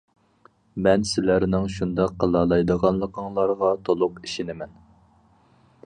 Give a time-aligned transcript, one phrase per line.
[0.85, 4.75] مەن سىلەرنىڭ شۇنداق قىلالايدىغانلىقىڭلارغا تولۇق ئېشىنىمەن.